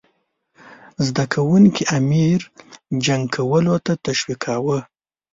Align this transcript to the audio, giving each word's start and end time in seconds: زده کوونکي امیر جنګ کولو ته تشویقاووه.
زده 1.05 1.23
کوونکي 1.33 1.83
امیر 1.97 2.39
جنګ 3.05 3.23
کولو 3.35 3.75
ته 3.85 3.93
تشویقاووه. 4.05 4.79